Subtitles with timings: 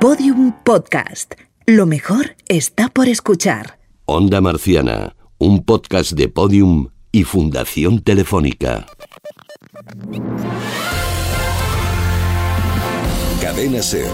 [0.00, 1.34] Podium Podcast.
[1.66, 3.78] Lo mejor está por escuchar.
[4.06, 8.86] Onda Marciana, un podcast de Podium y Fundación Telefónica.
[13.42, 14.10] Cadena Ser.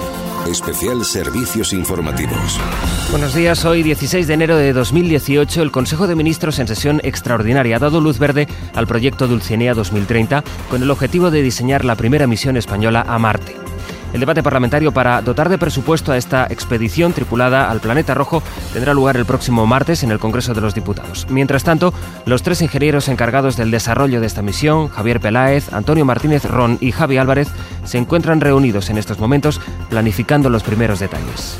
[0.50, 2.58] Especial Servicios Informativos.
[3.12, 7.76] Buenos días, hoy 16 de enero de 2018 el Consejo de Ministros en sesión extraordinaria
[7.76, 12.26] ha dado luz verde al proyecto Dulcinea 2030 con el objetivo de diseñar la primera
[12.26, 13.65] misión española a Marte.
[14.16, 18.94] El debate parlamentario para dotar de presupuesto a esta expedición tripulada al planeta rojo tendrá
[18.94, 21.26] lugar el próximo martes en el Congreso de los Diputados.
[21.28, 21.92] Mientras tanto,
[22.24, 26.92] los tres ingenieros encargados del desarrollo de esta misión, Javier Peláez, Antonio Martínez Ron y
[26.92, 27.48] Javi Álvarez,
[27.84, 29.60] se encuentran reunidos en estos momentos
[29.90, 31.58] planificando los primeros detalles.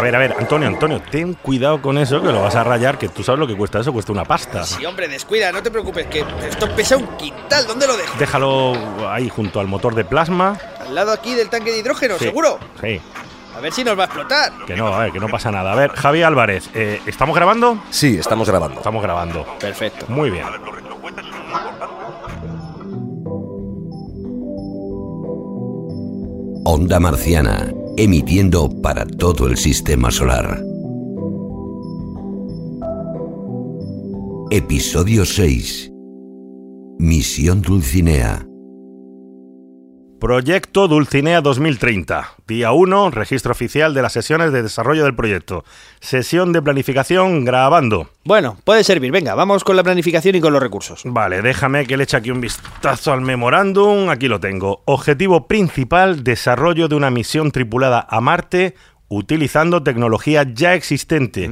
[0.00, 2.96] A ver, a ver, Antonio, Antonio, ten cuidado con eso, que lo vas a rayar,
[2.96, 4.64] que tú sabes lo que cuesta eso, cuesta una pasta.
[4.64, 7.66] Sí, hombre, descuida, no te preocupes, que esto pesa un quintal.
[7.66, 8.16] ¿Dónde lo dejo?
[8.18, 10.56] Déjalo ahí junto al motor de plasma.
[10.80, 12.24] Al lado aquí del tanque de hidrógeno, Sí.
[12.24, 12.58] seguro.
[12.80, 12.98] Sí,
[13.54, 14.52] A ver si nos va a explotar.
[14.66, 15.72] que no, a ver, que no pasa nada.
[15.72, 17.82] A ver, Javi Álvarez, eh, ¿estamos grabando?
[17.90, 18.78] Sí, estamos grabando.
[18.78, 19.44] Estamos grabando.
[19.58, 20.06] Perfecto.
[20.08, 20.46] Muy bien.
[26.72, 30.62] Onda Marciana, emitiendo para todo el sistema solar.
[34.52, 35.90] Episodio 6.
[37.00, 38.49] Misión Dulcinea.
[40.20, 42.34] Proyecto Dulcinea 2030.
[42.46, 45.64] Día 1, registro oficial de las sesiones de desarrollo del proyecto.
[46.00, 48.10] Sesión de planificación grabando.
[48.22, 49.12] Bueno, puede servir.
[49.12, 51.00] Venga, vamos con la planificación y con los recursos.
[51.06, 54.10] Vale, déjame que le eche aquí un vistazo al memorándum.
[54.10, 54.82] Aquí lo tengo.
[54.84, 58.74] Objetivo principal, desarrollo de una misión tripulada a Marte
[59.10, 61.50] utilizando tecnología ya existente.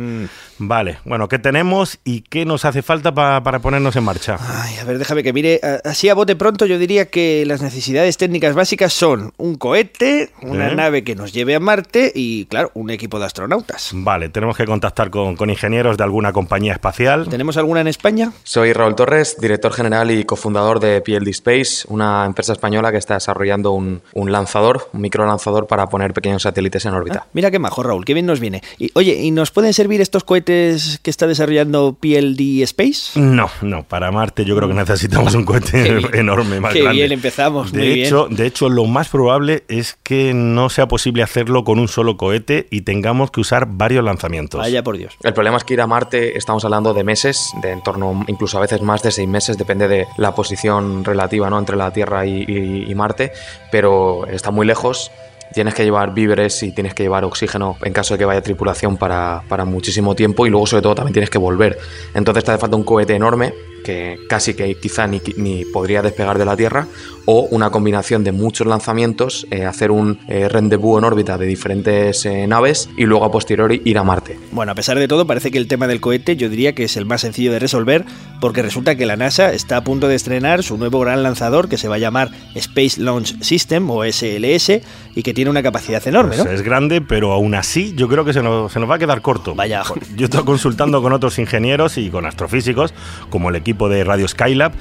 [0.59, 4.37] Vale, bueno, ¿qué tenemos y qué nos hace falta pa- para ponernos en marcha?
[4.41, 5.61] Ay, a ver, déjame que mire.
[5.85, 10.71] Así a bote pronto yo diría que las necesidades técnicas básicas son un cohete, una
[10.71, 10.75] ¿Eh?
[10.77, 13.91] nave que nos lleve a Marte y, claro, un equipo de astronautas.
[13.93, 17.29] Vale, tenemos que contactar con, con ingenieros de alguna compañía espacial.
[17.29, 18.33] ¿Tenemos alguna en España?
[18.45, 23.15] Soy Raúl Torres, director general y cofundador de PLD Space, una empresa española que está
[23.15, 27.25] desarrollando un, un lanzador, un microlanzador para poner pequeños satélites en órbita.
[27.25, 28.63] Ah, mira qué majo, Raúl, qué bien nos viene.
[28.79, 33.19] Y, oye, ¿y nos pueden servir estos cohetes que está desarrollando PLD Space?
[33.19, 36.09] No, no, para Marte yo creo que necesitamos un cohete bien.
[36.15, 36.97] enorme, más Qué grande.
[37.01, 38.07] bien empezamos, de muy bien.
[38.07, 42.17] hecho, De hecho, lo más probable es que no sea posible hacerlo con un solo
[42.17, 44.59] cohete y tengamos que usar varios lanzamientos.
[44.61, 45.15] Vaya por Dios.
[45.23, 48.59] El problema es que ir a Marte estamos hablando de meses, de en torno incluso
[48.59, 51.59] a veces más de seis meses, depende de la posición relativa ¿no?
[51.59, 53.33] entre la Tierra y, y- y Marte,
[53.71, 55.11] pero está muy lejos.
[55.53, 58.97] Tienes que llevar víveres y tienes que llevar oxígeno en caso de que vaya tripulación
[58.97, 61.79] para, para muchísimo tiempo y luego sobre todo también tienes que volver.
[62.15, 63.55] Entonces te hace falta un cohete enorme
[63.85, 66.87] que casi que quizá ni, ni podría despegar de la Tierra
[67.31, 72.25] o una combinación de muchos lanzamientos, eh, hacer un eh, rendezvous en órbita de diferentes
[72.25, 74.39] eh, naves y luego a posteriori ir a Marte.
[74.51, 76.97] Bueno, a pesar de todo, parece que el tema del cohete yo diría que es
[76.97, 78.07] el más sencillo de resolver
[78.41, 81.77] porque resulta que la NASA está a punto de estrenar su nuevo gran lanzador que
[81.77, 84.81] se va a llamar Space Launch System o SLS
[85.15, 88.33] y que tiene una capacidad enorme, Pues es grande, pero aún así yo creo que
[88.33, 89.55] se nos, se nos va a quedar corto.
[89.55, 89.83] Vaya.
[90.17, 92.95] Yo estoy consultando con otros ingenieros y con astrofísicos,
[93.29, 94.73] como el equipo de Radio Skylab,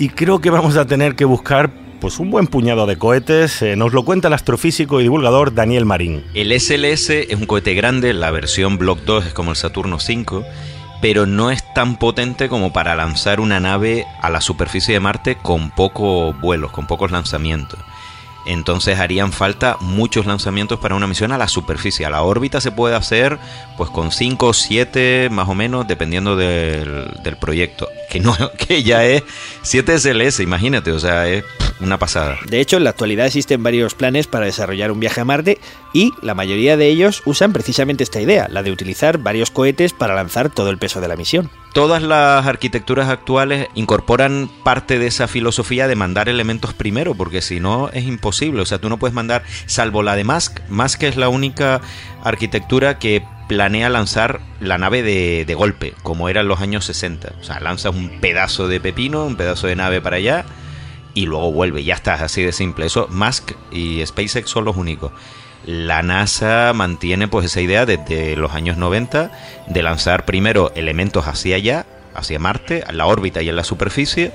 [0.00, 3.62] y creo que vamos a tener que buscar pues un buen puñado de cohetes.
[3.62, 6.24] Eh, nos lo cuenta el astrofísico y divulgador Daniel Marín.
[6.34, 10.44] El SLS es un cohete grande, la versión Block 2 es como el Saturno 5,
[11.00, 15.36] pero no es tan potente como para lanzar una nave a la superficie de Marte
[15.36, 17.78] con pocos vuelos, con pocos lanzamientos.
[18.46, 22.04] Entonces harían falta muchos lanzamientos para una misión a la superficie.
[22.04, 23.38] A la órbita se puede hacer
[23.76, 27.88] pues con 5 o 7 más o menos dependiendo del, del proyecto.
[28.14, 28.36] Que, no,
[28.68, 29.24] que ya es
[29.62, 31.44] 7 SLS, imagínate, o sea, es
[31.80, 32.38] una pasada.
[32.46, 35.58] De hecho, en la actualidad existen varios planes para desarrollar un viaje a Marte
[35.92, 40.14] y la mayoría de ellos usan precisamente esta idea, la de utilizar varios cohetes para
[40.14, 41.50] lanzar todo el peso de la misión.
[41.72, 47.58] Todas las arquitecturas actuales incorporan parte de esa filosofía de mandar elementos primero, porque si
[47.58, 48.62] no es imposible.
[48.62, 50.60] O sea, tú no puedes mandar, salvo la de Musk.
[50.68, 51.80] Musk es la única
[52.22, 57.32] arquitectura que planea lanzar la nave de, de golpe, como era en los años 60.
[57.40, 60.44] O sea, lanzas un pedazo de pepino, un pedazo de nave para allá
[61.14, 61.84] y luego vuelve.
[61.84, 62.86] Ya está, así de simple.
[62.86, 65.12] Eso, Musk y SpaceX son los únicos.
[65.64, 69.30] La NASA mantiene pues esa idea desde los años 90
[69.68, 74.32] de lanzar primero elementos hacia allá, hacia Marte, a la órbita y en la superficie,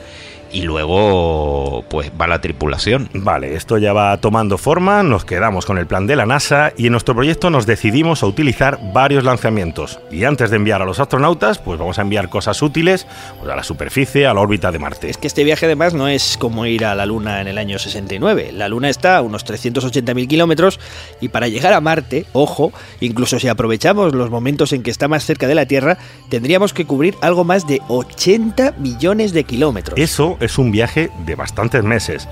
[0.52, 3.10] y luego pues va la tripulación.
[3.14, 6.88] Vale, esto ya va tomando forma, nos quedamos con el plan de la NASA y
[6.88, 10.00] en nuestro proyecto nos decidimos a utilizar varios lanzamientos.
[10.12, 13.08] Y antes de enviar a los astronautas, pues vamos a enviar cosas útiles
[13.40, 15.10] pues, a la superficie, a la órbita de Marte.
[15.10, 17.80] Es que este viaje además no es como ir a la Luna en el año
[17.80, 18.52] 69.
[18.54, 20.80] La Luna está a unos 380.000 kilómetros
[21.22, 25.26] y para llegar a Marte, ojo, incluso si aprovechamos los momentos en que está más
[25.26, 25.98] cerca de la Tierra,
[26.30, 30.00] tendríamos que cubrir algo más de 80 millones de kilómetros.
[30.00, 32.28] Eso es un viaje de bastantes meses.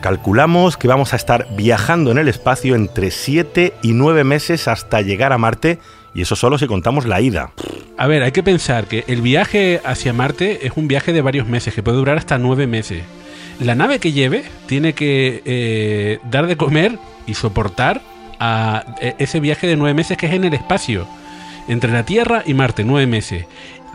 [0.00, 5.02] Calculamos que vamos a estar viajando en el espacio entre 7 y 9 meses hasta
[5.02, 5.80] llegar a Marte
[6.14, 7.50] y eso solo si contamos la ida.
[7.96, 11.48] A ver, hay que pensar que el viaje hacia Marte es un viaje de varios
[11.48, 13.02] meses, que puede durar hasta 9 meses.
[13.60, 18.00] La nave que lleve tiene que eh, dar de comer y soportar
[18.38, 21.08] a e, ese viaje de 9 meses que es en el espacio.
[21.66, 23.46] Entre la Tierra y Marte, 9 meses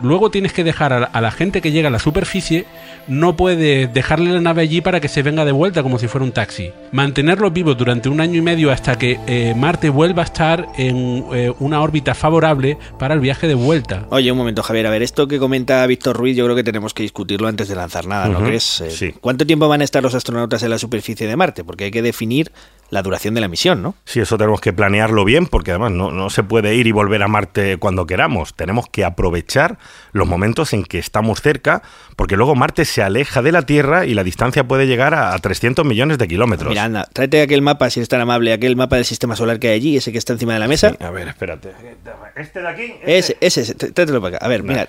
[0.02, 2.66] luego tienes que dejar a, la gente que llega a la superficie,
[3.08, 6.24] no puedes dejarle la nave allí para que se venga de vuelta como si fuera
[6.24, 6.70] un taxi.
[6.92, 11.24] Mantenerlos vivos durante un año y medio hasta que eh, Marte vuelva a estar en
[11.32, 14.06] eh, una órbita favorable para el viaje de vuelta.
[14.10, 16.94] Oye, un momento, Javier, a ver, esto que comenta Víctor Ruiz, yo creo que tenemos
[16.94, 18.80] que discutirlo antes de lanzar nada, ¿no crees?
[18.80, 19.14] Eh, sí.
[19.20, 21.64] ¿Cuánto tiempo van a estar los astronautas en la superficie de Marte?
[21.64, 22.50] Porque hay que definir
[22.90, 23.94] la duración de la misión, ¿no?
[24.04, 27.22] Sí, eso tenemos que planearlo bien, porque además no, no se puede ir y volver
[27.22, 28.54] a Marte cuando queramos.
[28.54, 29.78] Tenemos que aprovechar
[30.12, 31.82] los momentos en que estamos cerca,
[32.16, 35.84] porque luego Marte se aleja de la Tierra y la distancia puede llegar a, 300
[35.84, 36.70] millones de kilómetros.
[36.70, 39.68] Mira, anda, tráete aquel mapa, si eres tan amable, aquel mapa del sistema solar que
[39.68, 40.96] hay allí, ese que está encima de la mesa.
[41.00, 41.72] a ver, espérate.
[42.36, 42.94] ¿Este de aquí?
[43.04, 44.46] Ese, ese, tráetelo para acá.
[44.46, 44.88] A ver, mira.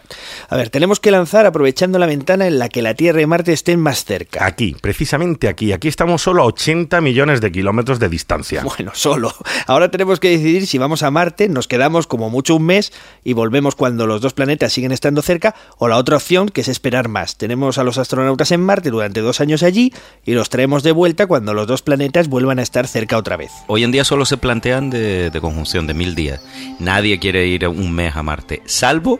[0.50, 3.53] A ver, tenemos que lanzar aprovechando la ventana en la que la Tierra y Marte
[3.53, 4.45] estén más cerca.
[4.45, 5.74] Aquí, precisamente aquí.
[5.74, 8.64] Aquí estamos solo a 80 millones de kilómetros de distancia.
[8.64, 9.34] Bueno, solo.
[9.68, 12.92] Ahora tenemos que decidir si vamos a Marte, nos quedamos como mucho un mes
[13.24, 16.68] y volvemos cuando los dos planetas siguen estando cerca, o la otra opción, que es
[16.68, 17.38] esperar más.
[17.38, 19.94] Tenemos a los astronautas en Marte durante dos años allí
[20.26, 23.52] y los traemos de vuelta cuando los dos planetas vuelvan a estar cerca otra vez.
[23.68, 26.42] Hoy en día solo se plantean de, conjunción, de mil días.
[26.80, 29.20] Nadie quiere ir un mes a Marte, salvo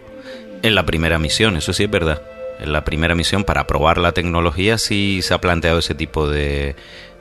[0.62, 2.22] en la primera misión, eso sí es verdad.
[2.60, 6.76] En la primera misión, para probar la tecnología, sí se ha planteado ese tipo de,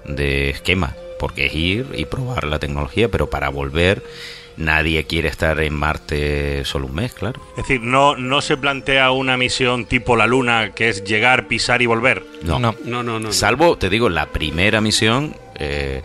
[0.07, 0.95] de esquema,
[1.25, 4.03] porque es ir y probar la tecnología, pero para volver
[4.59, 7.41] nadie quiere estar en Marte solo un mes, claro.
[7.53, 11.81] Es decir, no, no se plantea una misión tipo la Luna, que es llegar, pisar
[11.81, 12.27] y volver.
[12.43, 13.33] No, no, no, no.
[13.33, 15.35] Salvo, te digo, la primera misión.
[15.55, 16.03] Eh,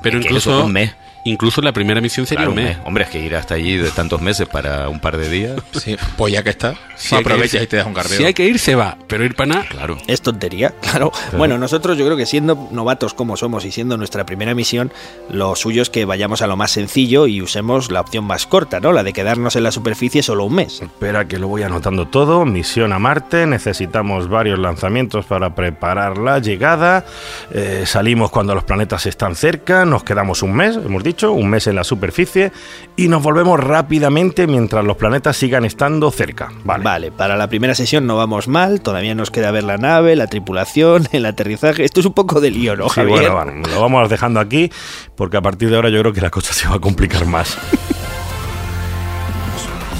[0.00, 0.94] pero incluso un mes.
[1.26, 2.78] Incluso la primera misión sería un mes.
[2.84, 5.60] Hombre, es que ir hasta allí de tantos meses para un par de días.
[5.86, 8.16] Sí, pues ya que está, si aprovechas y te das un carreo.
[8.16, 9.66] Si hay que ir, se va, pero ir para nada.
[9.68, 9.98] Claro.
[10.06, 11.12] Es tontería, claro.
[11.36, 14.90] Bueno, nosotros yo creo que siendo novatos como somos y siendo nuestra primera misión,
[15.30, 18.80] lo suyo es que vayamos a lo más sencillo y usemos la opción más corta,
[18.80, 18.92] ¿no?
[18.92, 20.80] La de quedarnos en la superficie solo un mes.
[20.80, 22.44] Espera que lo voy anotando todo.
[22.46, 27.04] Misión a Marte, necesitamos varios lanzamientos para preparar la llegada.
[27.52, 31.66] Eh, salimos cuando los planetas están cerca, nos quedamos un mes, hemos dicho un mes
[31.66, 32.52] en la superficie,
[32.96, 36.50] y nos volvemos rápidamente mientras los planetas sigan estando cerca.
[36.64, 36.84] Vale.
[36.84, 40.26] vale, para la primera sesión no vamos mal, todavía nos queda ver la nave, la
[40.26, 41.84] tripulación, el aterrizaje.
[41.84, 43.30] Esto es un poco de lío, ¿no, Javier?
[43.30, 44.70] bueno, lo vamos dejando aquí,
[45.16, 47.56] porque a partir de ahora yo creo que la cosa se va a complicar más.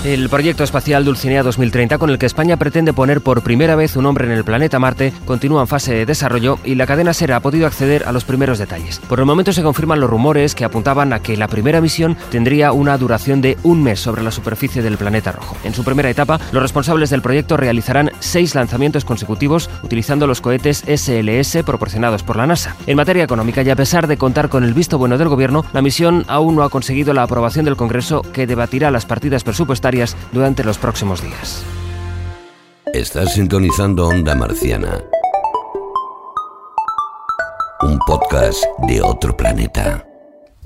[0.07, 4.07] El proyecto espacial Dulcinea 2030, con el que España pretende poner por primera vez un
[4.07, 7.41] hombre en el planeta Marte, continúa en fase de desarrollo y la cadena SER ha
[7.41, 9.01] podido acceder a los primeros detalles.
[9.01, 12.71] Por el momento se confirman los rumores que apuntaban a que la primera misión tendría
[12.71, 15.57] una duración de un mes sobre la superficie del planeta rojo.
[15.65, 20.85] En su primera etapa, los responsables del proyecto realizarán seis lanzamientos consecutivos utilizando los cohetes
[20.87, 22.77] SLS proporcionados por la NASA.
[22.87, 25.83] En materia económica y a pesar de contar con el visto bueno del gobierno, la
[25.83, 29.96] misión aún no ha conseguido la aprobación del Congreso que debatirá las partidas presupuestarias
[30.33, 31.65] durante los próximos días.
[32.93, 35.03] Estás sintonizando Onda Marciana,
[37.83, 40.07] un podcast de otro planeta.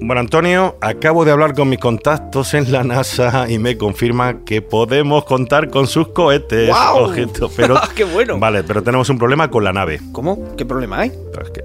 [0.02, 4.62] Bueno, Antonio, acabo de hablar con mis contactos en la NASA y me confirma que
[4.62, 6.70] podemos contar con sus cohetes.
[6.70, 7.12] ¡Wow!
[7.54, 8.38] pero, ¡Qué bueno!
[8.38, 10.00] Vale, pero tenemos un problema con la nave.
[10.12, 10.56] ¿Cómo?
[10.56, 11.12] ¿Qué problema hay?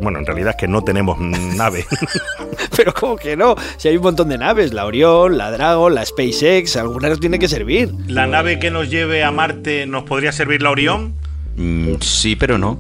[0.02, 1.86] bueno, en realidad es que no tenemos nave.
[2.76, 3.56] pero ¿cómo que no?
[3.78, 7.40] Si hay un montón de naves, la Orion, la Dragon, la SpaceX, alguna nos tiene
[7.40, 7.94] que servir.
[8.06, 11.16] ¿La nave que nos lleve a Marte nos podría servir la Orion?
[11.56, 12.80] Mm, sí, pero no.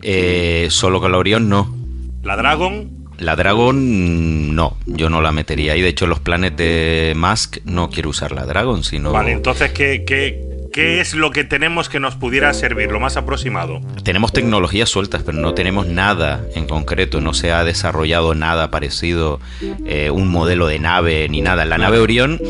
[0.00, 1.76] Eh, solo con la Orion no.
[2.22, 3.03] ¿La Dragon?
[3.18, 5.76] La Dragon no, yo no la metería.
[5.76, 9.12] Y de hecho, los planes de Musk no quiero usar la Dragon, sino.
[9.12, 13.80] Vale, entonces, ¿qué, qué, es lo que tenemos que nos pudiera servir, lo más aproximado?
[14.02, 17.20] Tenemos tecnologías sueltas, pero no tenemos nada en concreto.
[17.20, 19.38] No se ha desarrollado nada parecido,
[19.86, 21.64] eh, un modelo de nave ni nada.
[21.64, 22.40] La nave Orión,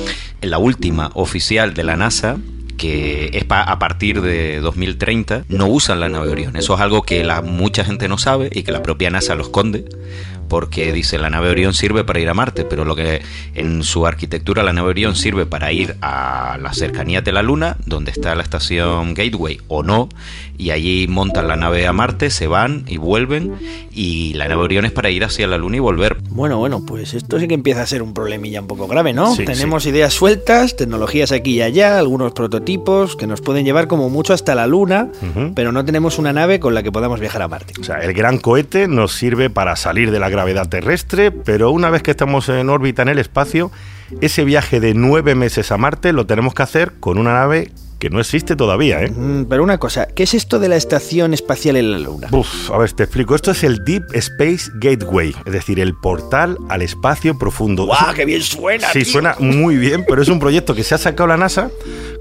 [0.40, 2.38] la última oficial de la NASA,
[2.78, 6.56] que es pa- a partir de 2030, no usan la nave Orión.
[6.56, 9.42] Eso es algo que la, mucha gente no sabe y que la propia NASA lo
[9.44, 9.84] esconde,
[10.54, 13.22] porque dice la nave Orión sirve para ir a Marte, pero lo que
[13.56, 17.76] en su arquitectura la nave Orión sirve para ir a las cercanías de la Luna,
[17.86, 20.08] donde está la estación Gateway o no,
[20.56, 23.54] y allí montan la nave a Marte, se van y vuelven,
[23.92, 26.18] y la nave Orión es para ir hacia la Luna y volver.
[26.30, 29.34] Bueno, bueno, pues esto sí que empieza a ser un problemilla un poco grave, ¿no?
[29.34, 34.08] Sí, Tenemos ideas sueltas, tecnologías aquí y allá, algunos prototipos que nos pueden llevar como
[34.08, 35.08] mucho hasta la Luna,
[35.54, 37.74] pero no tenemos una nave con la que podamos viajar a Marte.
[37.80, 41.90] O sea, el gran cohete nos sirve para salir de la gravedad terrestre, pero una
[41.90, 43.70] vez que estamos en órbita en el espacio,
[44.20, 47.70] ese viaje de nueve meses a Marte lo tenemos que hacer con una nave
[48.04, 49.10] que no existe todavía, ¿eh?
[49.10, 52.28] Mm, pero una cosa, ¿qué es esto de la estación espacial en la Luna?
[52.32, 53.34] Uf, a ver, te explico.
[53.34, 57.86] Esto es el Deep Space Gateway, es decir, el portal al espacio profundo.
[57.86, 58.88] ¡Guau, qué bien suena!
[58.92, 59.12] Sí, tío!
[59.12, 61.70] suena muy bien, pero es un proyecto que se ha sacado la NASA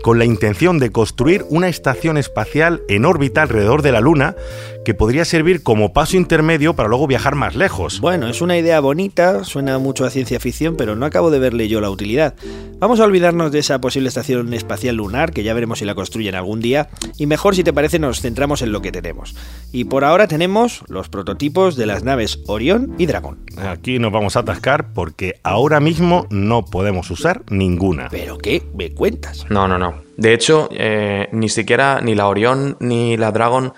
[0.03, 4.37] con la intención de construir una estación espacial en órbita alrededor de la Luna
[4.83, 7.99] que podría servir como paso intermedio para luego viajar más lejos.
[7.99, 11.67] Bueno, es una idea bonita, suena mucho a ciencia ficción, pero no acabo de verle
[11.67, 12.35] yo la utilidad.
[12.79, 16.35] Vamos a olvidarnos de esa posible estación espacial lunar, que ya veremos si la construyen
[16.35, 19.35] algún día, y mejor si te parece nos centramos en lo que tenemos.
[19.71, 23.39] Y por ahora tenemos los prototipos de las naves Orión y Dragón.
[23.57, 28.09] Aquí nos vamos a atascar porque ahora mismo no podemos usar ninguna.
[28.09, 28.63] ¿Pero qué?
[28.75, 29.45] ¿Me cuentas?
[29.49, 30.02] No, no, no.
[30.15, 33.73] De hecho, eh, ni siquiera ni la Orión ni la Dragon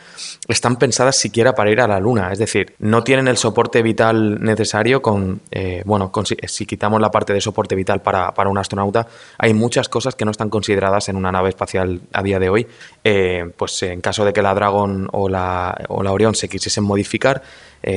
[0.49, 2.31] están pensadas siquiera para ir a la Luna.
[2.31, 6.11] Es decir, no tienen el soporte vital necesario con, eh, bueno,
[6.47, 10.25] si, quitamos la parte de soporte vital para, para un astronauta, hay muchas cosas que
[10.25, 12.67] no están consideradas en una nave espacial a día de hoy.
[13.03, 16.83] Eh, pues en caso de que la Dragon o la, o la Orión se quisiesen
[16.83, 17.41] modificar,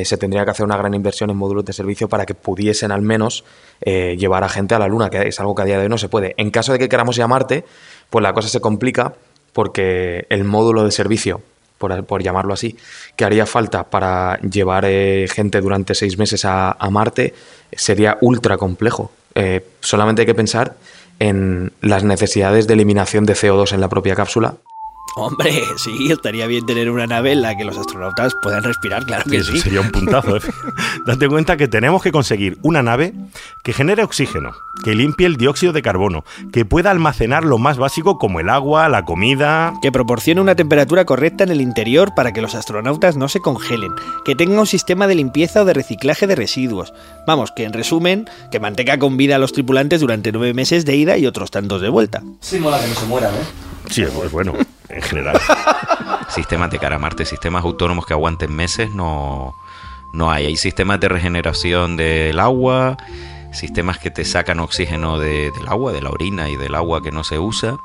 [0.05, 3.01] se tendría que hacer una gran inversión en módulos de servicio para que pudiesen al
[3.01, 3.43] menos
[3.83, 5.97] llevar a gente a la Luna, que es algo que a día de hoy no
[5.97, 6.35] se puede.
[6.37, 7.65] En caso de que queramos ir a Marte,
[8.11, 9.15] pues la cosa se complica
[9.53, 11.41] porque el módulo de servicio,
[11.79, 12.77] por, llamarlo así,
[13.17, 17.35] que haría falta para llevar eh, gente durante seis meses a, a Marte
[17.73, 19.11] sería ultra complejo.
[19.35, 20.77] Eh, solamente hay que pensar
[21.19, 24.57] en las necesidades de eliminación de CO2 en la propia cápsula
[25.19, 29.25] Hombre, sí, estaría bien tener una nave en la que los astronautas puedan respirar, claro
[29.29, 29.61] que Eso sí.
[29.61, 30.37] sería un puntazo.
[30.37, 30.41] ¿eh?
[31.07, 33.15] Date cuenta que tenemos que conseguir una nave
[33.63, 34.53] que genere oxígeno,
[34.85, 38.89] que limpie el dióxido de carbono, que pueda almacenar lo más básico como el agua,
[38.89, 39.75] la comida.
[39.83, 43.93] Que proporcione una temperatura correcta en el interior para que los astronautas no se congelen,
[44.25, 46.93] que tenga un sistema de limpieza o de reciclaje de residuos.
[47.27, 50.97] Vamos, que en resumen, que mantenga con vida a los tripulantes durante nueve meses de
[50.97, 52.23] ida y otros tantos de vuelta.
[52.41, 53.39] Sí, mola que no se mueran, ¿eh?
[53.91, 54.55] Sí, pues bueno,
[54.89, 55.41] en general.
[56.29, 59.55] Sistemas de cara a Marte, sistemas autónomos que aguanten meses, no,
[60.13, 60.47] no hay.
[60.47, 62.97] Hay sistemas de regeneración del agua,
[63.53, 67.11] sistemas que te sacan oxígeno de- del agua, de la orina y del agua que
[67.11, 67.77] no se usa,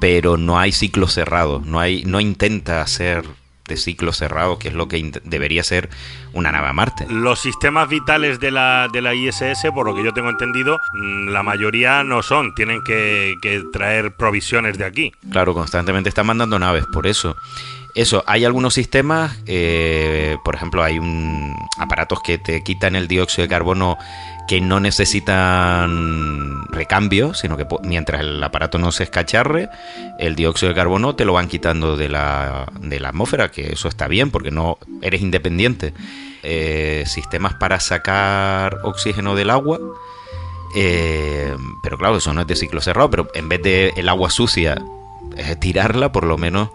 [0.00, 3.24] pero no hay ciclos cerrados, no, hay, no intenta hacer
[3.68, 5.88] de ciclo cerrado, que es lo que debería ser
[6.32, 7.06] una nave a Marte.
[7.08, 11.28] Los sistemas vitales de la, de la ISS, por lo que yo tengo entendido, mm,
[11.28, 12.54] la mayoría no son.
[12.54, 15.12] Tienen que, que traer provisiones de aquí.
[15.30, 17.36] Claro, constantemente están mandando naves, por eso.
[17.98, 23.42] Eso, hay algunos sistemas, eh, por ejemplo, hay un aparatos que te quitan el dióxido
[23.42, 23.98] de carbono
[24.46, 29.68] que no necesitan recambio, sino que mientras el aparato no se escacharre,
[30.20, 33.88] el dióxido de carbono te lo van quitando de la, de la atmósfera, que eso
[33.88, 35.92] está bien porque no eres independiente.
[36.44, 39.80] Eh, sistemas para sacar oxígeno del agua,
[40.76, 41.52] eh,
[41.82, 44.80] pero claro, eso no es de ciclo cerrado, pero en vez de el agua sucia
[45.36, 46.68] eh, tirarla, por lo menos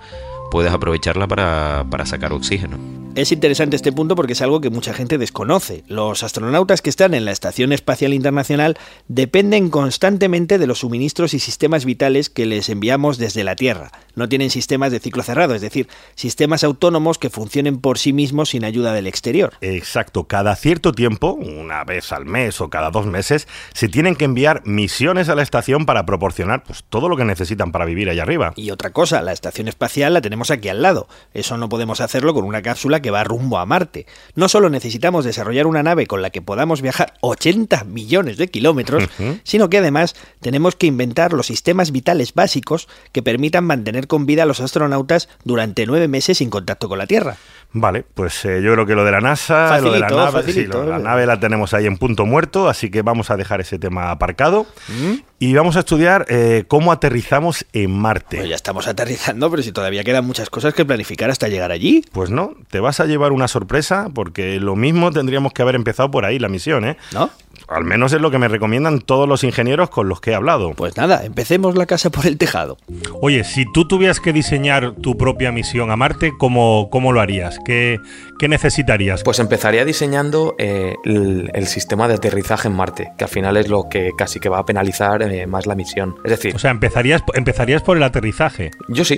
[0.53, 3.02] puedes aprovecharla para, para sacar oxígeno.
[3.15, 5.83] Es interesante este punto porque es algo que mucha gente desconoce.
[5.87, 8.75] Los astronautas que están en la Estación Espacial Internacional
[9.07, 13.91] dependen constantemente de los suministros y sistemas vitales que les enviamos desde la Tierra.
[14.15, 18.49] No tienen sistemas de ciclo cerrado, es decir, sistemas autónomos que funcionen por sí mismos
[18.49, 19.53] sin ayuda del exterior.
[19.61, 24.25] Exacto, cada cierto tiempo, una vez al mes o cada dos meses, se tienen que
[24.25, 28.23] enviar misiones a la estación para proporcionar pues, todo lo que necesitan para vivir allá
[28.23, 28.53] arriba.
[28.55, 31.07] Y otra cosa, la estación espacial la tenemos aquí al lado.
[31.35, 34.07] Eso no podemos hacerlo con una cápsula que va rumbo a Marte.
[34.33, 39.03] No solo necesitamos desarrollar una nave con la que podamos viajar 80 millones de kilómetros,
[39.43, 44.41] sino que además tenemos que inventar los sistemas vitales básicos que permitan mantener con vida
[44.41, 47.37] a los astronautas durante nueve meses sin contacto con la Tierra.
[47.73, 50.53] Vale, pues eh, yo creo que lo de la NASA, lo de la Facilito, nave,
[50.53, 51.03] sí, lo de la eh.
[51.03, 54.67] nave la tenemos ahí en punto muerto, así que vamos a dejar ese tema aparcado.
[54.89, 55.13] ¿Mm?
[55.43, 58.37] y vamos a estudiar eh, cómo aterrizamos en Marte.
[58.37, 62.01] Pues ya estamos aterrizando, pero si todavía quedan muchas cosas que planificar hasta llegar allí.
[62.13, 66.09] Pues no, te vas a llevar una sorpresa porque lo mismo tendríamos que haber empezado
[66.09, 66.95] por ahí la misión, ¿eh?
[67.11, 67.29] ¿No?
[67.67, 70.71] Al menos es lo que me recomiendan todos los ingenieros con los que he hablado.
[70.75, 72.77] Pues nada, empecemos la casa por el tejado.
[73.21, 77.59] Oye, si tú tuvieras que diseñar tu propia misión a Marte, ¿cómo, cómo lo harías?
[77.65, 77.99] ¿Qué,
[78.39, 79.23] qué necesitarías?
[79.23, 83.69] Pues empezaría diseñando eh, el, el sistema de aterrizaje en Marte, que al final es
[83.69, 86.15] lo que casi que va a penalizar eh, más la misión.
[86.25, 88.71] Es decir, O sea, empezarías, empezarías por el aterrizaje.
[88.89, 89.17] yo sí,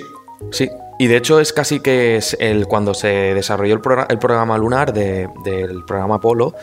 [0.52, 0.68] sí.
[0.98, 4.56] Y de hecho es casi que es el, cuando se desarrolló el, progra- el programa
[4.56, 6.54] lunar de- del programa Apolo,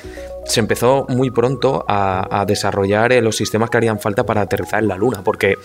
[0.46, 4.90] se empezó muy pronto a, desarrollar eh, los sistemas que harían falta para aterrizar en
[4.90, 5.58] la Luna, porque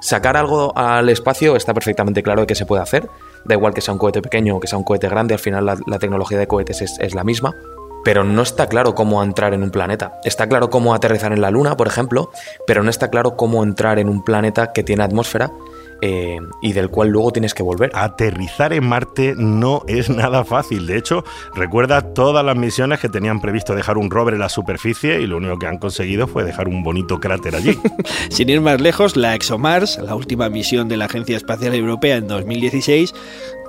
[0.00, 3.08] sacar algo al espacio está perfectamente claro de que se puede hacer,
[3.44, 5.64] da igual que sea un cohete pequeño o que sea un cohete grande, al final
[5.64, 7.54] la, tecnología de cohetes es, es la misma.
[8.04, 10.20] Pero no está claro cómo entrar en un planeta.
[10.24, 12.30] Está claro cómo aterrizar en la Luna, por ejemplo,
[12.66, 15.52] pero no está claro cómo entrar en un planeta que tiene atmósfera
[16.06, 17.90] eh, y del cual luego tienes que volver.
[17.94, 20.86] Aterrizar en Marte no es nada fácil.
[20.86, 25.22] De hecho, recuerda todas las misiones que tenían previsto dejar un rover en la superficie
[25.22, 27.78] y lo único que han conseguido fue dejar un bonito cráter allí.
[28.28, 32.28] Sin ir más lejos, la ExoMars, la última misión de la Agencia Espacial Europea en
[32.28, 33.14] 2016,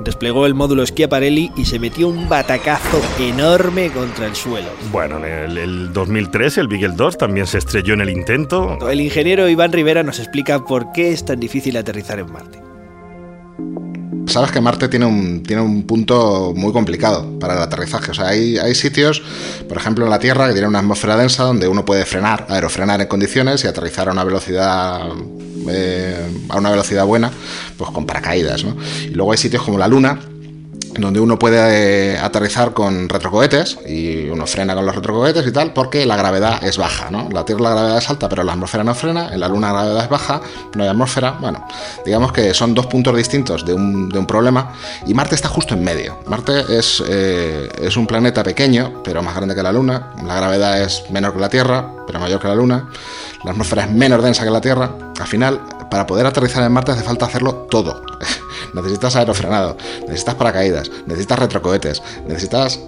[0.02, 4.68] desplegó el módulo Schiaparelli y se metió un batacazo enorme contra el suelo.
[4.92, 8.78] bueno, en el, el 2003 el Beagle 2 también se estrelló en el intento.
[8.90, 12.62] El ingeniero Iván Rivera nos explica por qué es tan difícil aterrizar en Marte.
[14.28, 18.12] Sabes que Marte tiene un, tiene un punto muy complicado para el aterrizaje.
[18.12, 19.22] O sea, hay, hay sitios,
[19.68, 23.00] por ejemplo en la Tierra, que tiene una atmósfera densa donde uno puede frenar, aerofrenar
[23.02, 25.02] en condiciones y aterrizar a una velocidad
[25.70, 27.32] eh, a una velocidad buena,
[27.78, 28.64] pues con paracaídas.
[28.64, 28.76] ¿no?
[29.04, 30.20] Y luego hay sitios como la Luna,
[30.98, 35.74] donde uno puede eh, aterrizar con retrocohetes y uno frena con los retrocohetes y tal,
[35.74, 37.30] porque la gravedad es baja, ¿no?
[37.32, 39.82] La Tierra la gravedad es alta, pero la atmósfera no frena, en la Luna la
[39.82, 40.42] gravedad es baja,
[40.76, 41.66] no hay atmósfera, bueno,
[42.06, 44.74] digamos que son dos puntos distintos de un, de un problema
[45.06, 46.20] y Marte está justo en medio.
[46.28, 50.82] Marte es, eh, es un planeta pequeño, pero más grande que la Luna, la gravedad
[50.82, 52.90] es menor que la Tierra, pero mayor que la Luna,
[53.44, 55.62] la atmósfera es menos densa que la Tierra, al final,
[55.96, 58.02] para poder aterrizar en Marte hace falta hacerlo todo.
[58.74, 62.82] necesitas aerofrenado, necesitas paracaídas, necesitas retrocohetes, necesitas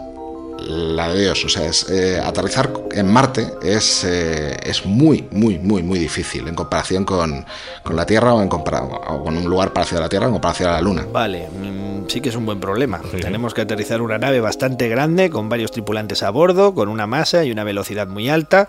[0.60, 1.44] la de Dios.
[1.46, 6.48] O sea, es, eh, aterrizar en Marte es, eh, es muy, muy, muy, muy difícil
[6.48, 7.46] en comparación con,
[7.84, 10.32] con la Tierra o, en compara- o con un lugar parecido a la Tierra en
[10.34, 11.06] comparación a la Luna.
[11.12, 13.00] Vale, mm, sí que es un buen problema.
[13.22, 17.43] Tenemos que aterrizar una nave bastante grande con varios tripulantes a bordo, con una masa
[17.46, 18.67] y una velocidad muy alta,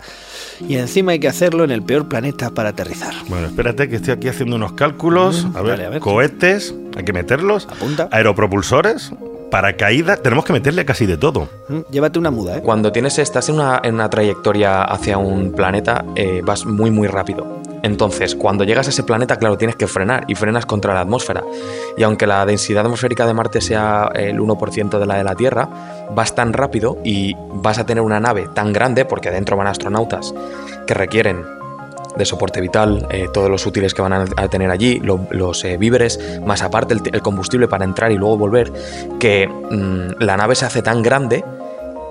[0.67, 3.13] y encima hay que hacerlo en el peor planeta para aterrizar.
[3.27, 5.45] Bueno, espérate que estoy aquí haciendo unos cálculos.
[5.55, 5.99] A ver, vale, a ver.
[6.01, 7.67] cohetes, hay que meterlos.
[7.69, 8.07] Apunta.
[8.11, 9.11] Aeropropulsores,
[9.49, 11.47] paracaídas, tenemos que meterle casi de todo.
[11.67, 12.61] Mm, Llévate una muda, ¿eh?
[12.61, 17.07] Cuando tienes, estás en una, en una trayectoria hacia un planeta, eh, vas muy muy
[17.07, 17.59] rápido.
[17.81, 21.43] Entonces, cuando llegas a ese planeta, claro, tienes que frenar y frenas contra la atmósfera.
[21.97, 25.69] Y aunque la densidad atmosférica de Marte sea el 1% de la de la Tierra,
[26.13, 30.33] vas tan rápido y vas a tener una nave tan grande, porque adentro van astronautas
[30.85, 31.58] que requieren
[32.17, 35.77] de soporte vital, eh, todos los útiles que van a, tener allí, lo- los eh,
[35.77, 38.71] víveres, más aparte el, el combustible para entrar y luego volver,
[39.19, 41.43] que mm, la nave se hace tan grande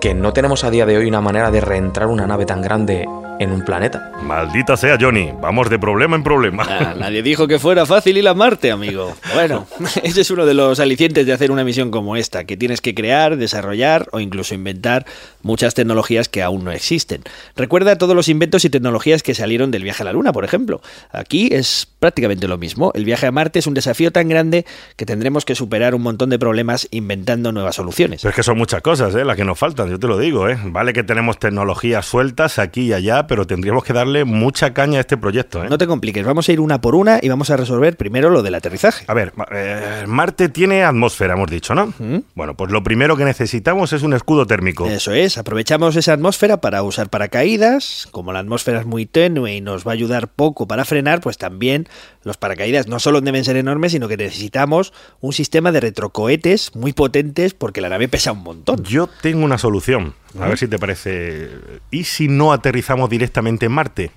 [0.00, 3.06] que no tenemos a día de hoy una manera de reentrar una nave tan grande
[3.38, 4.12] en un planeta.
[4.22, 5.32] Maldita sea, Johnny.
[5.40, 6.66] Vamos de problema en problema.
[6.68, 9.16] Ah, nadie dijo que fuera fácil ir a Marte, amigo.
[9.34, 9.66] Bueno,
[10.02, 12.94] ese es uno de los alicientes de hacer una misión como esta, que tienes que
[12.94, 15.06] crear, desarrollar o incluso inventar
[15.42, 17.22] muchas tecnologías que aún no existen.
[17.56, 20.80] Recuerda todos los inventos y tecnologías que salieron del viaje a la Luna, por ejemplo.
[21.12, 22.92] Aquí es prácticamente lo mismo.
[22.94, 26.30] El viaje a Marte es un desafío tan grande que tendremos que superar un montón
[26.30, 28.22] de problemas inventando nuevas soluciones.
[28.22, 29.24] Pero es que son muchas cosas, ¿eh?
[29.24, 30.58] Las que nos faltan, yo te lo digo, ¿eh?
[30.64, 35.00] Vale que tenemos tecnologías sueltas aquí y allá, pero tendríamos que darle mucha caña a
[35.00, 35.68] este proyecto, ¿eh?
[35.68, 38.42] No te compliques, vamos a ir una por una y vamos a resolver primero lo
[38.42, 39.04] del aterrizaje.
[39.06, 41.92] A ver, eh, Marte tiene atmósfera, hemos dicho, ¿no?
[42.34, 44.86] Bueno, pues lo primero que necesitamos es un escudo térmico.
[44.86, 48.08] Eso es, aprovechamos esa atmósfera para usar paracaídas.
[48.10, 51.38] Como la atmósfera es muy tenue y nos va a ayudar poco para frenar, pues
[51.38, 51.86] también
[52.24, 56.92] los paracaídas no solo deben ser enormes, sino que necesitamos un sistema de retrocohetes muy
[56.92, 58.82] potentes porque la nave pesa un montón.
[58.84, 61.48] Yo tengo una solución, a ver si te parece.
[61.90, 64.10] ¿Y si no aterrizamos directamente en Marte?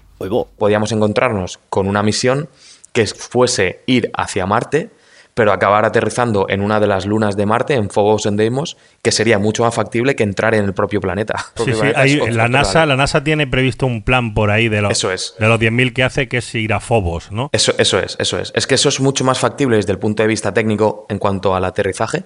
[0.58, 2.48] Podíamos encontrarnos con una misión
[2.94, 4.90] que fuese ir hacia Marte,
[5.34, 9.12] pero acabar aterrizando en una de las lunas de Marte, en Phobos en Deimos, que
[9.14, 11.36] sería mucho más factible que entrar en el propio planeta.
[11.38, 14.68] Sí, Propio sí, planeta hay- la, NASA, la NASA tiene previsto un plan por ahí
[14.68, 15.34] de los, Eso es.
[15.40, 17.50] de los 10.000 que hace, que es ir a Phobos, ¿no?
[17.54, 18.52] Eso, eso es, eso es.
[18.56, 21.56] Es que eso es mucho más factible desde el punto de vista técnico en cuanto
[21.56, 22.26] al aterrizaje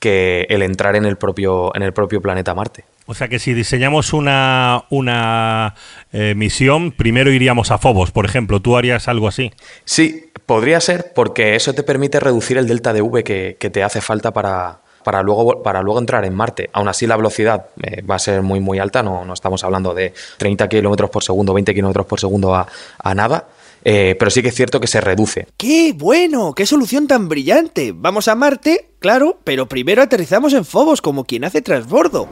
[0.00, 2.84] que el entrar en el propio, en el propio planeta Marte.
[3.06, 5.74] O sea que si diseñamos una, una
[6.12, 8.60] eh, misión, primero iríamos a Phobos, por ejemplo.
[8.60, 9.52] ¿Tú harías algo así?
[9.84, 13.82] Sí, podría ser porque eso te permite reducir el delta de V que, que te
[13.82, 16.70] hace falta para, para luego, para luego entrar en Marte.
[16.72, 19.94] Aún así, la velocidad eh, va a ser muy, muy alta, no, no estamos hablando
[19.94, 22.66] de 30 kilómetros por segundo, 20 kilómetros por segundo a,
[22.98, 23.48] a nada.
[23.82, 25.46] Eh, pero sí que es cierto que se reduce.
[25.56, 26.52] ¡Qué bueno!
[26.54, 27.92] ¡Qué solución tan brillante!
[27.94, 32.28] Vamos a Marte, claro, pero primero aterrizamos en Phobos como quien hace transbordo.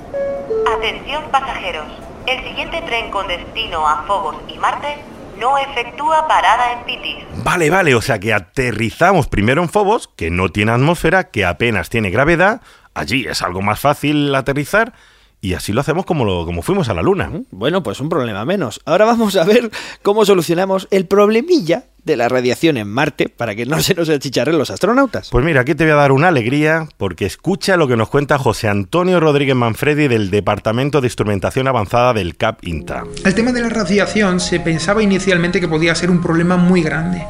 [0.78, 1.86] Atención pasajeros.
[2.24, 4.98] El siguiente tren con destino a Phobos y Marte
[5.40, 7.16] no efectúa parada en Pitis.
[7.42, 11.90] Vale, vale, o sea que aterrizamos primero en Phobos, que no tiene atmósfera, que apenas
[11.90, 12.60] tiene gravedad.
[12.94, 14.92] Allí es algo más fácil aterrizar.
[15.40, 17.28] Y así lo hacemos como, lo, como fuimos a la Luna.
[17.50, 18.80] Bueno, pues un problema menos.
[18.84, 23.66] Ahora vamos a ver cómo solucionamos el problemilla de la radiación en Marte para que
[23.66, 25.28] no se nos achicharren los astronautas.
[25.30, 28.38] Pues mira, aquí te voy a dar una alegría porque escucha lo que nos cuenta
[28.38, 33.04] José Antonio Rodríguez Manfredi del Departamento de Instrumentación Avanzada del CAP INTA.
[33.24, 37.22] El tema de la radiación se pensaba inicialmente que podía ser un problema muy grande,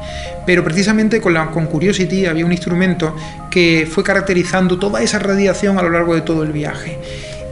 [0.45, 3.15] pero precisamente con, la, con Curiosity había un instrumento
[3.51, 6.97] que fue caracterizando toda esa radiación a lo largo de todo el viaje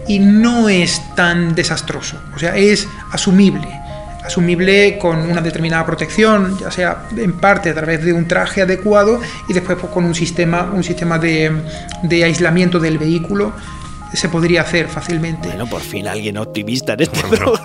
[0.07, 3.67] y no es tan desastroso, o sea, es asumible,
[4.27, 9.19] asumible con una determinada protección, ya sea en parte a través de un traje adecuado
[9.47, 11.51] y después pues, con un sistema, un sistema de,
[12.03, 13.53] de aislamiento del vehículo
[14.13, 15.47] se podría hacer fácilmente.
[15.49, 17.59] Bueno, por fin alguien optimista en este programa.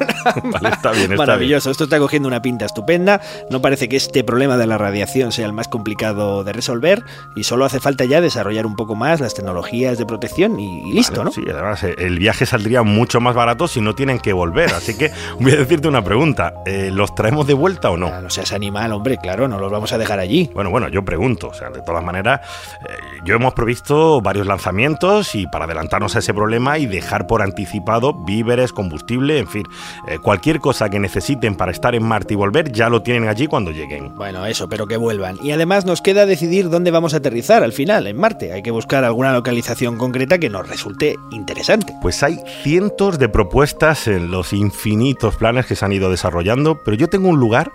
[0.44, 3.20] Vale, está bien, está Maravilloso, esto está cogiendo una pinta estupenda.
[3.50, 7.05] No parece que este problema de la radiación sea el más complicado de resolver
[7.37, 10.92] y solo hace falta ya desarrollar un poco más las tecnologías de protección y, y
[10.94, 11.33] listo, Vale, ¿no?
[11.33, 14.72] Sí, además eh, el viaje saldría mucho más barato si no tienen que volver.
[14.72, 16.55] Así que voy a decirte una pregunta.
[16.66, 18.20] eh, ¿Los traemos de vuelta o no?
[18.20, 20.50] No seas animal, hombre, claro, no los vamos a dejar allí.
[20.55, 21.48] Bueno, bueno, yo pregunto.
[21.48, 22.40] O sea, de todas maneras,
[22.88, 22.92] eh,
[23.24, 28.14] yo hemos previsto varios lanzamientos y para adelantarnos a ese problema y dejar por anticipado
[28.14, 29.64] víveres, combustible, en fin,
[30.09, 33.47] eh, cualquier cosa que necesiten para estar en Marte y volver, ya lo tienen allí
[33.47, 34.14] cuando lleguen.
[34.16, 35.38] Bueno, eso, pero que vuelvan.
[35.42, 38.53] Y además nos queda decidir dónde vamos a aterrizar al final, en Marte.
[38.53, 41.95] Hay que buscar alguna localización concreta que nos resulte interesante.
[42.01, 46.97] Pues hay cientos de propuestas en los infinitos planes que se han ido desarrollando, pero
[46.97, 47.73] yo tengo un lugar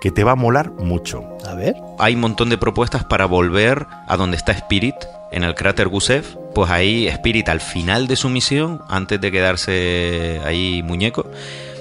[0.00, 1.22] que te va a molar mucho.
[1.46, 1.74] A ver.
[1.98, 4.96] Hay un montón de propuestas para volver a donde está Spirit,
[5.30, 6.39] en el cráter Gusev.
[6.54, 11.26] Pues ahí Spirit al final de su misión, antes de quedarse ahí muñeco,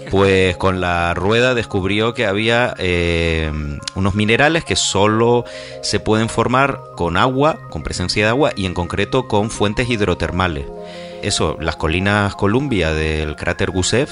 [0.10, 3.52] pues con la rueda descubrió que había eh,
[3.96, 5.46] unos minerales que solo
[5.82, 10.66] se pueden formar con agua, con presencia de agua y en concreto con fuentes hidrotermales.
[11.22, 14.10] Eso, las colinas Columbia del cráter Gusev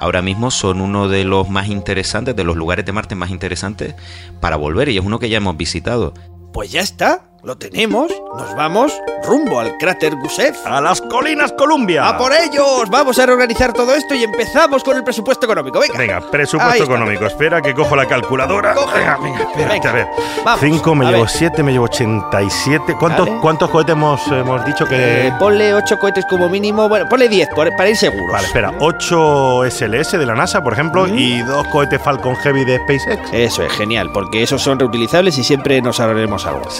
[0.00, 3.94] ahora mismo son uno de los más interesantes, de los lugares de Marte más interesantes
[4.40, 6.14] para volver y es uno que ya hemos visitado.
[6.52, 8.10] Pues ya está, lo tenemos.
[8.36, 8.92] Nos vamos
[9.26, 10.54] rumbo al cráter Gusev.
[10.64, 12.08] ¡A las colinas Columbia!
[12.08, 12.88] ¡A por ellos!
[12.90, 15.78] Vamos a reorganizar todo esto y empezamos con el presupuesto económico.
[15.80, 15.98] Venga.
[15.98, 17.26] Venga, presupuesto económico.
[17.26, 18.74] Espera que cojo la calculadora.
[18.74, 18.98] Coge.
[18.98, 20.06] Venga, venga, espérate, Venga, a ver.
[20.44, 21.30] vamos, 5 me a llevo ver.
[21.30, 22.96] 7, me llevo 87.
[22.98, 23.40] ¿Cuántos, Vale.
[23.40, 25.26] ¿cuántos cohetes hemos, hemos dicho que...?
[25.28, 26.88] Eh, ponle 8 cohetes como mínimo.
[26.88, 28.32] Bueno, ponle 10 por- para ir seguros.
[28.32, 32.76] Vale, espera, 8 SLS de la NASA, por ejemplo, y dos cohetes Falcon Heavy de
[32.78, 33.32] SpaceX.
[33.32, 36.70] Eso es genial, porque esos son reutilizables y siempre nos ahorraremos algo.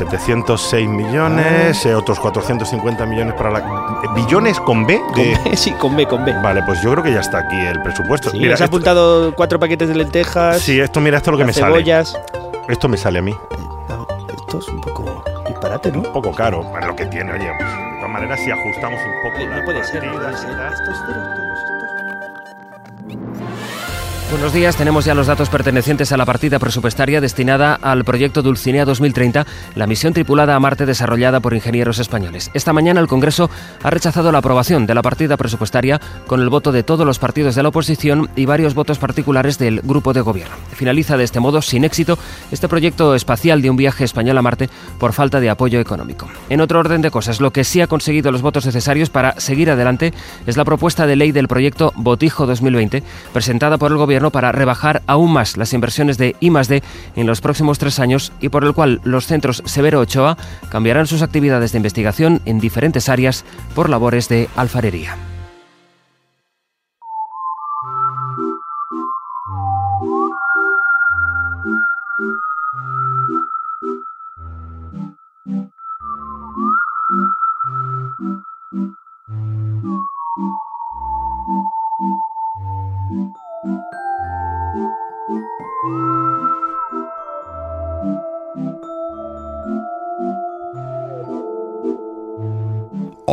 [0.57, 3.59] 706 millones, eh, otros 450 millones para la...
[3.59, 4.95] eh, ¿Billones con B?
[4.95, 5.01] De-
[5.35, 6.33] Con B, sí, con B, con B.
[6.43, 8.31] Vale, pues yo creo que ya está aquí el presupuesto.
[8.31, 10.61] Sí, mira, has esto- apuntado cuatro paquetes de lentejas.
[10.61, 11.67] sí, esto, mira, esto es lo que me las sale.
[11.75, 12.19] cebollas.
[12.69, 13.35] Esto me sale a mí.
[14.37, 15.99] Esto es un poco disparate, ¿no?
[16.01, 17.51] Un poco caro, para lo que tiene, oye.
[17.59, 20.51] pues, de todas maneras, si ajustamos un poco la no puede ser, no puede ser.
[20.51, 21.44] ceros todos, estos.
[24.35, 28.85] Buenos días, tenemos ya los datos pertenecientes a la partida presupuestaria destinada al proyecto Dulcinea
[28.85, 32.51] 2030, la misión tripulada a Marte desarrollada por ingenieros españoles.
[32.53, 33.49] Esta mañana el Congreso
[33.81, 37.55] ha rechazado la aprobación de la partida presupuestaria con el voto de todos los partidos
[37.55, 40.57] de la oposición y varios votos particulares del grupo de gobierno.
[40.73, 42.19] Finaliza de este modo, sin éxito,
[42.51, 44.69] este proyecto espacial de un viaje español a Marte
[44.99, 46.29] por falta de apoyo económico.
[46.51, 49.71] En otro orden de cosas, lo que sí ha conseguido los votos necesarios para seguir
[49.71, 50.13] adelante
[50.45, 55.03] es la propuesta de ley del proyecto Botijo 2020, presentada por el Gobierno para rebajar
[55.07, 56.83] aún más las inversiones de I+D
[57.17, 60.37] en los próximos tres años y por el cual los centros Severo Ochoa
[60.71, 65.17] cambiarán sus actividades de investigación en diferentes áreas por labores de alfarería.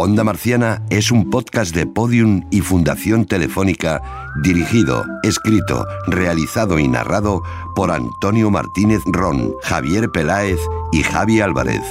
[0.03, 4.01] Onda Marciana es un podcast de Podium y Fundación Telefónica
[4.41, 7.43] dirigido, escrito, realizado y narrado
[7.75, 10.59] por Antonio Martínez Ron, Javier Peláez
[10.91, 11.83] y Javi Álvarez.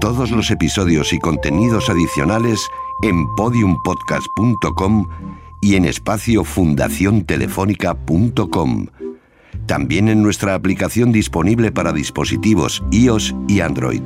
[0.00, 2.66] Todos los episodios y contenidos adicionales
[3.02, 5.06] en podiumpodcast.com
[5.60, 8.86] y en espacio fundaciontelefónica.com.
[9.66, 14.00] También en nuestra aplicación disponible para dispositivos iOS y Android.